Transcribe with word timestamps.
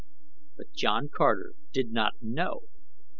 But 0.57 0.73
John 0.73 1.09
Carter 1.15 1.53
did 1.73 1.91
not 1.91 2.13
know! 2.23 2.63